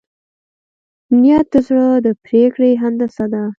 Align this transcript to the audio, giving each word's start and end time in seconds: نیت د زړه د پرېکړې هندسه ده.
نیت 1.19 1.45
د 1.53 1.55
زړه 1.67 1.87
د 2.05 2.07
پرېکړې 2.25 2.71
هندسه 2.83 3.25
ده. 3.33 3.43